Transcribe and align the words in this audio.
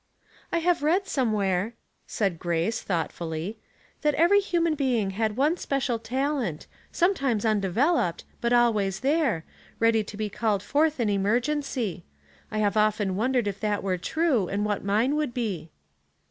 o" 0.51 0.55
I 0.57 0.57
have 0.61 0.81
read 0.81 1.05
somewhere," 1.05 1.75
said 2.07 2.39
Grace, 2.39 2.81
thoughtfully," 2.81 3.59
that 4.01 4.15
every 4.15 4.39
human 4.39 4.73
being 4.73 5.11
had 5.11 5.37
one 5.37 5.57
special 5.57 5.99
talent, 5.99 6.65
sometimes 6.91 7.45
undeveloped, 7.45 8.23
but 8.41 8.51
always 8.51 9.01
there, 9.01 9.45
ready 9.77 10.03
to 10.03 10.17
be 10.17 10.27
called 10.27 10.63
forth 10.63 10.99
in 10.99 11.07
emer 11.07 11.39
gency. 11.39 12.01
I 12.49 12.57
have 12.57 12.75
often 12.77 13.15
wondered 13.15 13.45
if 13.45 13.59
that 13.59 13.83
were 13.83 13.99
true, 13.99 14.47
and 14.47 14.65
what 14.65 14.83
mine 14.83 15.11
could 15.15 15.35
be." 15.35 15.69